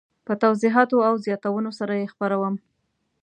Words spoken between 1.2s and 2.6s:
زیاتونو سره یې خپروم.